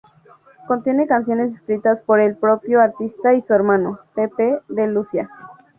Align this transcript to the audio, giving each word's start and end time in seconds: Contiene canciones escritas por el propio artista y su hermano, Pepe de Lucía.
Contiene 0.67 1.05
canciones 1.05 1.53
escritas 1.53 1.99
por 2.07 2.19
el 2.19 2.35
propio 2.35 2.81
artista 2.81 3.35
y 3.35 3.43
su 3.43 3.53
hermano, 3.53 3.99
Pepe 4.15 4.59
de 4.67 4.87
Lucía. 4.87 5.29